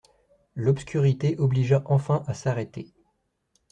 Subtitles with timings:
[0.55, 2.91] L'obscurité obligea enfin à s'arrêter.